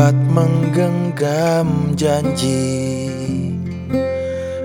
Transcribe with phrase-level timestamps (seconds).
[0.00, 3.12] Sekuat menggenggam janji.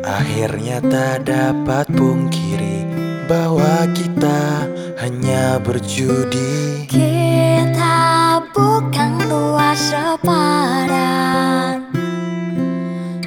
[0.00, 2.88] Akhirnya tak dapat pungkiri
[3.28, 4.64] Bahwa kita
[4.96, 6.88] hanya berjudi.
[6.88, 10.96] Kita bukan dua sepadan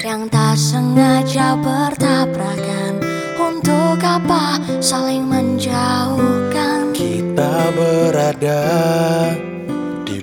[0.02, 2.98] Yang tak sengaja bertabrakan.
[3.38, 6.98] Untuk apa saling menjauhkan?
[6.98, 8.66] Kita berada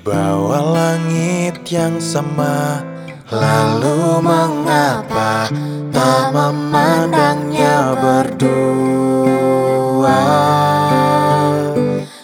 [0.09, 2.81] bawah langit yang sama
[3.29, 5.53] Lalu mengapa
[5.93, 9.37] tak memandangnya berdua?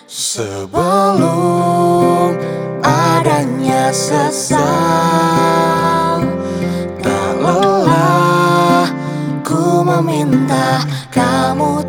[0.10, 1.22] Sebelum
[2.82, 4.66] adanya sesal
[7.06, 8.90] Tak lelah
[9.46, 10.82] ku meminta
[11.14, 11.85] kamu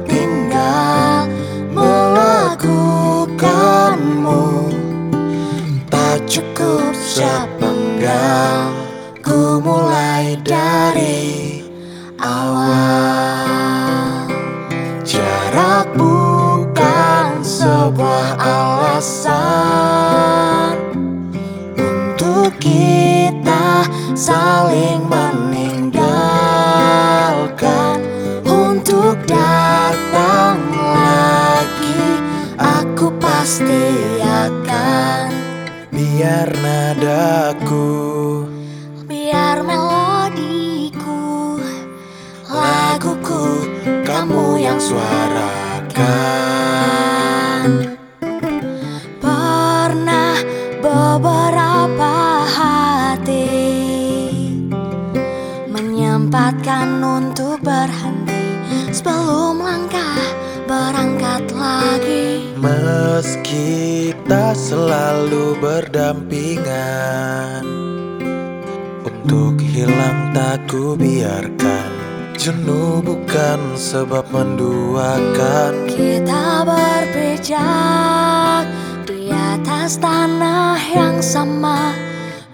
[8.07, 8.71] sepenggal
[9.27, 11.67] Ku mulai dari
[12.23, 14.31] awal.
[15.03, 19.27] Jarak bukan sebuah alasan
[21.75, 23.83] Untuk kita
[24.15, 27.99] saling meninggalkan.
[28.47, 32.23] Untuk datang lagi
[32.55, 34.06] Aku pasti
[36.17, 37.93] Biar nadaku.
[39.05, 41.61] Biar melodiku
[42.49, 46.01] Laguku Kamu yang suarakan.
[49.21, 50.41] Pernah
[50.81, 53.53] beberapa hati
[55.69, 58.65] Menyempatkan untuk berhenti.
[58.89, 60.33] Sebelum langkah
[60.65, 62.26] berangkat lagi
[62.57, 67.61] Meski tak selalu berdampingan
[69.05, 71.93] Untuk hilang tak ku biarkan.
[72.41, 75.85] Jenuh bukan sebab menduakan.
[75.85, 78.65] Kita berpijak
[79.05, 81.93] di atas tanah yang sama.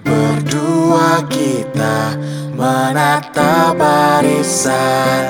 [0.02, 2.18] Berdua kita
[2.58, 5.21] menata barisan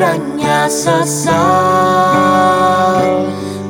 [0.00, 1.36] adanya sesal.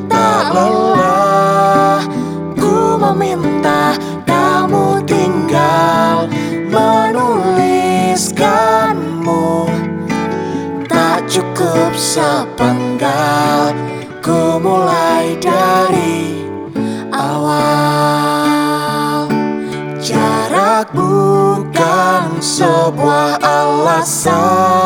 [0.06, 2.06] Tak lelah
[2.54, 6.30] ku meminta kamu tinggal
[6.70, 9.66] menuliskanmu.
[10.86, 13.74] Tak cukup sepenggal
[14.22, 16.46] Ku mulai dari
[17.10, 17.66] awal.
[19.98, 24.79] Jarak bukan sebuah alasan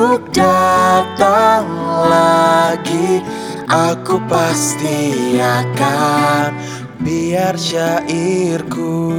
[0.00, 1.68] Untuk datang
[2.08, 3.20] lagi
[3.68, 6.56] Aku pasti akan
[7.04, 9.12] biar syairku.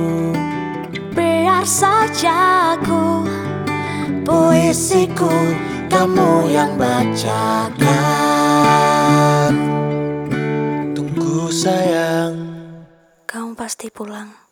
[1.13, 3.21] Biar saja ku
[4.25, 5.29] Puisiku
[5.85, 7.77] kamu yang bacakan.
[10.97, 12.41] Tunggu sayang.
[13.29, 14.50] Kamu pasti pulang